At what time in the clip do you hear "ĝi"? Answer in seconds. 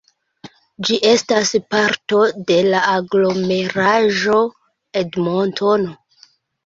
0.87-0.95